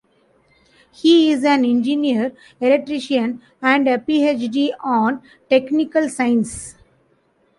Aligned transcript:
He 0.91 1.31
is 1.31 1.43
an 1.45 1.63
engineer-electrician 1.63 3.39
and 3.61 3.87
a 3.87 3.99
PhD 3.99 4.71
on 4.79 5.21
Technical 5.47 6.09
Sciences. 6.09 6.73